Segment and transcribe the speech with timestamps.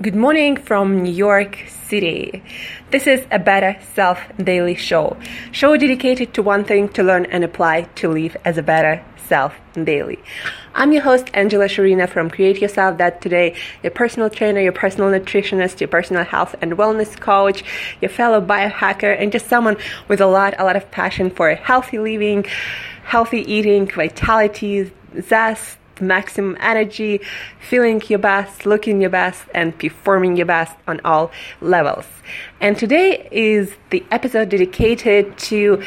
[0.00, 2.40] Good morning from New York City.
[2.92, 5.16] This is a Better Self Daily Show.
[5.50, 9.56] Show dedicated to one thing to learn and apply to live as a better self
[9.74, 10.20] daily.
[10.72, 15.10] I'm your host, Angela Sharina from Create Yourself dot Today, your personal trainer, your personal
[15.10, 17.64] nutritionist, your personal health and wellness coach,
[18.00, 19.76] your fellow biohacker, and just someone
[20.06, 22.46] with a lot, a lot of passion for healthy living,
[23.02, 27.20] healthy eating, vitality, zest, maximum energy,
[27.60, 31.30] feeling your best, looking your best, and performing your best on all
[31.60, 32.06] levels.
[32.60, 35.82] And today is the episode dedicated to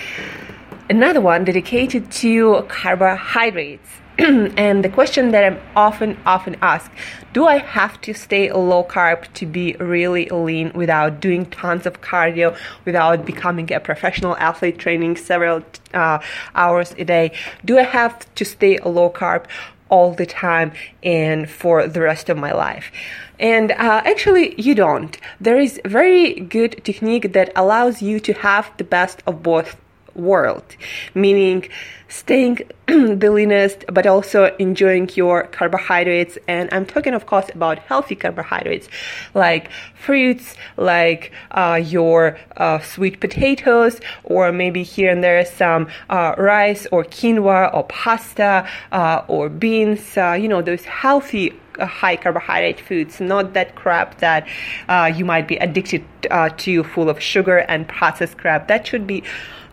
[0.89, 3.89] another one dedicated to carbohydrates.
[4.17, 6.91] and the question that I'm often, often asked
[7.33, 12.01] do I have to stay low carb to be really lean without doing tons of
[12.01, 16.19] cardio, without becoming a professional athlete training several uh,
[16.55, 17.31] hours a day?
[17.63, 19.45] Do I have to stay low carb
[19.91, 20.71] all the time
[21.03, 22.91] and for the rest of my life.
[23.39, 25.15] And uh, actually, you don't.
[25.39, 29.75] There is very good technique that allows you to have the best of both
[30.15, 30.75] world,
[31.13, 31.67] meaning
[32.11, 36.37] staying the leanest, but also enjoying your carbohydrates.
[36.47, 38.89] And I'm talking, of course, about healthy carbohydrates
[39.33, 46.35] like fruits, like uh, your uh, sweet potatoes, or maybe here and there some uh,
[46.37, 52.17] rice or quinoa or pasta uh, or beans, uh, you know, those healthy uh, high
[52.17, 54.47] carbohydrate foods, not that crap that
[54.89, 58.67] uh, you might be addicted uh, to, full of sugar and processed crap.
[58.67, 59.23] That should be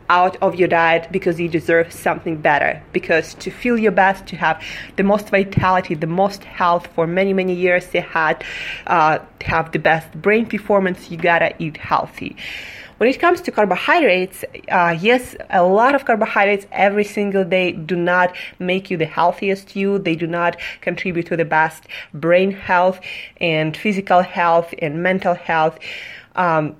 [0.09, 2.83] out of your diet because you deserve something better.
[2.93, 4.63] Because to feel your best, to have
[4.97, 8.45] the most vitality, the most health for many, many years ahead,
[8.87, 12.37] uh, have the best brain performance, you gotta eat healthy.
[12.99, 17.95] When it comes to carbohydrates, uh, yes, a lot of carbohydrates every single day do
[17.95, 20.01] not make you the healthiest you.
[20.01, 22.99] They do not contribute to the best brain health
[23.41, 25.79] and physical health and mental health.
[26.35, 26.75] Um,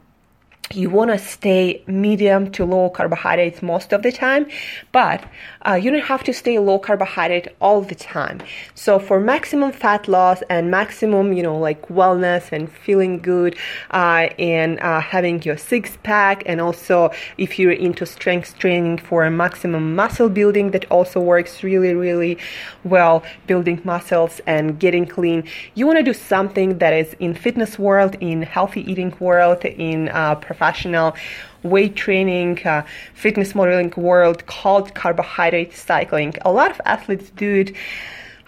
[0.73, 4.47] you want to stay medium to low carbohydrates most of the time,
[4.93, 5.25] but
[5.67, 8.41] uh, you don't have to stay low carbohydrate all the time.
[8.75, 13.57] So for maximum fat loss and maximum, you know, like wellness and feeling good,
[13.91, 19.29] uh, and uh, having your six pack, and also if you're into strength training for
[19.31, 22.39] maximum muscle building, that also works really, really
[22.85, 25.45] well, building muscles and getting clean.
[25.75, 30.09] You want to do something that is in fitness world, in healthy eating world, in
[30.11, 31.15] uh, professional
[31.63, 32.83] weight training, uh,
[33.15, 36.35] fitness modeling world called carbohydrate cycling.
[36.43, 37.77] A lot of athletes do it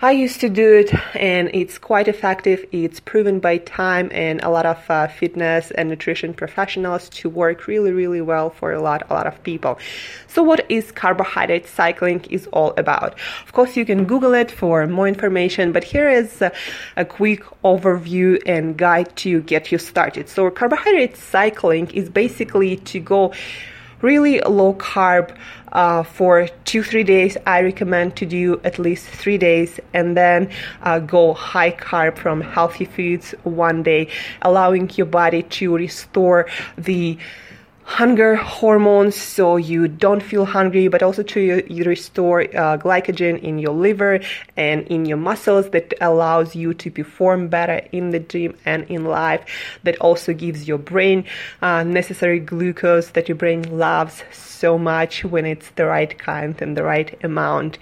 [0.02, 2.64] I used to do it and it's quite effective.
[2.72, 7.66] It's proven by time and a lot of uh, fitness and nutrition professionals to work
[7.66, 9.78] really, really well for a lot, a lot of people.
[10.26, 13.12] So what is carbohydrate cycling is all about?
[13.44, 16.50] Of course, you can Google it for more information, but here is a,
[16.96, 20.30] a quick overview and guide to get you started.
[20.30, 23.34] So carbohydrate cycling is basically to go
[24.02, 25.36] really low carb
[25.72, 30.50] uh, for two three days i recommend to do at least three days and then
[30.82, 34.08] uh, go high carb from healthy foods one day
[34.42, 37.18] allowing your body to restore the
[37.90, 43.58] hunger hormones so you don't feel hungry but also to you restore uh, glycogen in
[43.58, 44.20] your liver
[44.56, 49.04] and in your muscles that allows you to perform better in the gym and in
[49.04, 49.44] life
[49.82, 51.24] that also gives your brain
[51.62, 54.22] uh, necessary glucose that your brain loves
[54.60, 57.78] so much when it's the right kind and the right amount.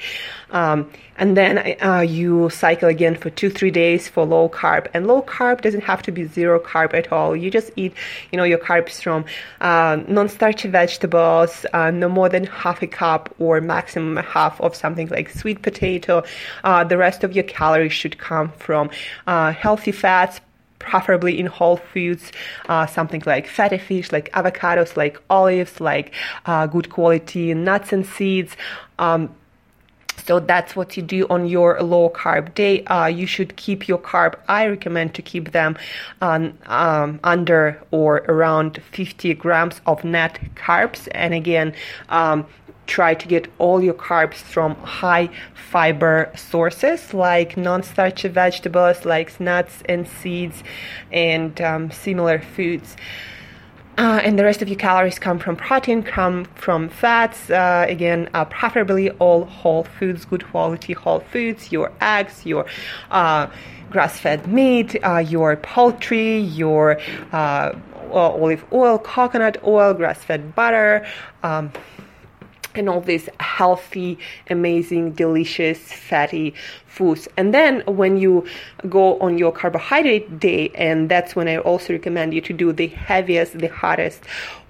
[0.50, 4.86] Um, and then uh, you cycle again for two, three days for low carb.
[4.94, 7.34] And low carb doesn't have to be zero carb at all.
[7.34, 7.92] You just eat,
[8.30, 9.24] you know, your carbs from
[9.60, 15.08] uh, non-starchy vegetables, uh, no more than half a cup or maximum half of something
[15.08, 16.22] like sweet potato.
[16.64, 18.90] Uh, the rest of your calories should come from
[19.26, 20.40] uh, healthy fats,
[20.78, 22.32] preferably in whole foods,
[22.68, 26.14] uh, something like fatty fish, like avocados, like olives, like
[26.46, 28.56] uh, good quality nuts and seeds.
[28.98, 29.34] Um,
[30.28, 32.84] so that's what you do on your low carb day.
[32.84, 34.34] Uh, you should keep your carb.
[34.46, 35.78] I recommend to keep them
[36.20, 41.08] um, um, under or around 50 grams of net carbs.
[41.12, 41.72] And again,
[42.10, 42.46] um,
[42.86, 49.82] try to get all your carbs from high fiber sources like non-starchy vegetables like nuts
[49.86, 50.62] and seeds
[51.10, 52.96] and um, similar foods
[53.98, 57.50] uh, and the rest of your calories come from protein, come from fats.
[57.50, 61.72] Uh, again, uh, preferably all whole foods, good quality whole foods.
[61.72, 62.66] Your eggs, your
[63.10, 63.48] uh,
[63.90, 67.00] grass-fed meat, uh, your poultry, your
[67.32, 67.76] uh,
[68.12, 71.04] olive oil, coconut oil, grass-fed butter.
[71.42, 71.72] Um,
[72.74, 74.18] and all these healthy,
[74.50, 76.54] amazing, delicious, fatty
[76.86, 77.28] foods.
[77.36, 78.46] And then when you
[78.88, 82.88] go on your carbohydrate day, and that's when I also recommend you to do the
[82.88, 84.22] heaviest, the hottest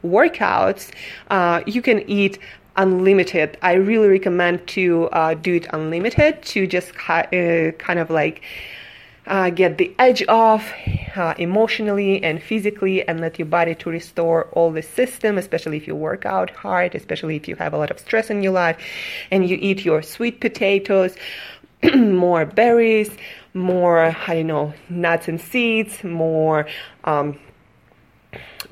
[0.05, 0.91] workouts,
[1.31, 2.39] uh, you can eat
[2.77, 3.59] unlimited.
[3.61, 8.43] I really recommend to uh, do it unlimited to just uh, kind of like
[9.29, 10.73] uh, get the edge off
[11.15, 15.87] uh, emotionally and physically and let your body to restore all the system especially if
[15.87, 18.79] you work out hard especially if you have a lot of stress in your life
[19.31, 21.15] and you eat your sweet potatoes
[21.95, 23.11] more berries
[23.55, 26.67] more i don't know nuts and seeds more
[27.05, 27.39] um,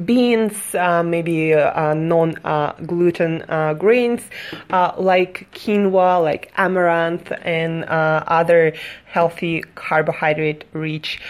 [0.05, 4.23] beans, uh, maybe uh, non uh, gluten uh, grains
[4.71, 8.75] uh, like quinoa, like amaranth, and uh, other
[9.07, 11.21] healthy carbohydrate rich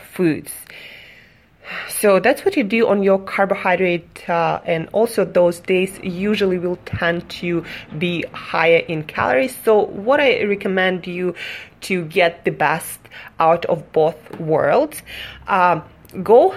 [0.00, 0.52] foods.
[1.90, 7.28] So that's what you do on your carbohydrate, and also those days usually will tend
[7.42, 7.62] to
[7.98, 9.54] be higher in calories.
[9.64, 11.34] So, what I recommend you
[11.82, 12.98] to get the best
[13.38, 15.02] out of both worlds,
[16.22, 16.54] go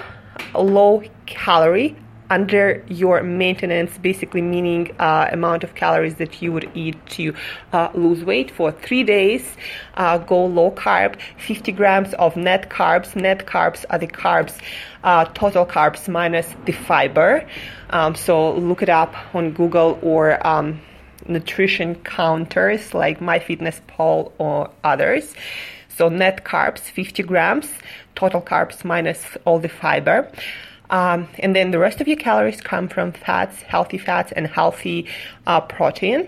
[0.55, 1.95] low calorie
[2.31, 7.35] under your maintenance, basically meaning uh, amount of calories that you would eat to
[7.73, 9.57] uh, lose weight for three days.
[9.95, 13.17] Uh, go low carb, 50 grams of net carbs.
[13.17, 14.57] Net carbs are the carbs,
[15.03, 17.45] uh, total carbs minus the fiber.
[17.89, 20.79] Um, so look it up on Google or um,
[21.27, 25.33] nutrition counters like MyFitnessPal or others.
[26.01, 27.69] So net carbs, 50 grams,
[28.15, 30.31] total carbs minus all the fiber.
[30.89, 35.07] Um, and then the rest of your calories come from fats, healthy fats, and healthy
[35.45, 36.27] uh, protein.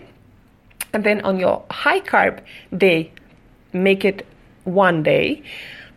[0.93, 2.41] And then on your high carb
[2.77, 3.11] day,
[3.73, 4.27] make it
[4.63, 5.41] one day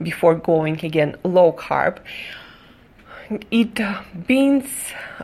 [0.02, 1.98] before going again low carb
[3.50, 3.80] eat
[4.26, 4.66] beans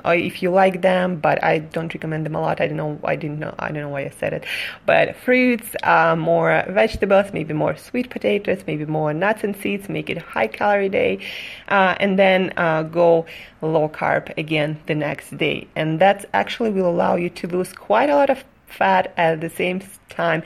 [0.04, 2.60] if you like them, but I don't recommend them a lot.
[2.60, 2.98] I don't know.
[3.04, 3.54] I didn't know.
[3.58, 4.44] I don't know why I said it.
[4.86, 9.88] But fruits, uh, more vegetables, maybe more sweet potatoes, maybe more nuts and seeds.
[9.88, 11.20] Make it high calorie day,
[11.68, 13.26] uh, and then uh, go
[13.60, 15.68] low carb again the next day.
[15.76, 19.50] And that actually will allow you to lose quite a lot of fat at the
[19.50, 20.42] same time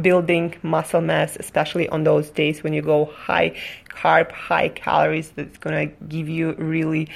[0.00, 3.54] building muscle mass especially on those days when you go high
[4.00, 5.30] carb high calories.
[5.30, 7.08] That's to give you really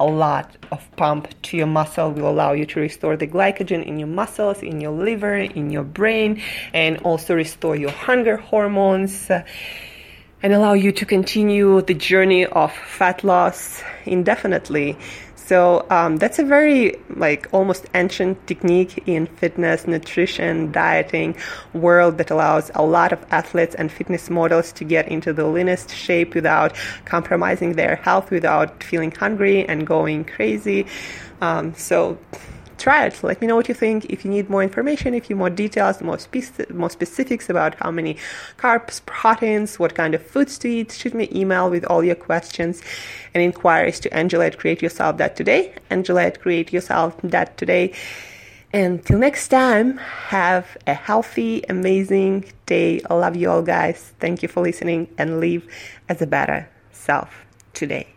[0.00, 3.98] a lot of pump to your muscle will allow you to restore the glycogen in
[3.98, 6.42] your muscles in your liver in your brain
[6.72, 13.22] and also restore your hunger hormones and allow you to continue the journey of fat
[13.22, 14.96] loss indefinitely
[15.52, 21.36] so um, that's a very like almost ancient technique in fitness, nutrition, dieting
[21.74, 25.94] world that allows a lot of athletes and fitness models to get into the leanest
[25.94, 30.86] shape without compromising their health, without feeling hungry and going crazy.
[31.42, 32.16] Um, so
[32.82, 33.22] try it.
[33.22, 34.06] Let me know what you think.
[34.06, 37.90] If you need more information, if you more details, more, spe- more specifics about how
[37.90, 38.16] many
[38.58, 42.16] carbs, proteins, what kind of foods to eat, shoot me an email with all your
[42.16, 42.82] questions
[43.32, 45.74] and inquiries to Angela at Create Yourself dot Today.
[45.90, 47.92] Angela at Create Yourself dot Today.
[48.74, 53.00] Until next time, have a healthy, amazing day.
[53.08, 54.12] I love you all, guys.
[54.18, 55.62] Thank you for listening and live
[56.08, 57.44] as a better self
[57.74, 58.11] today.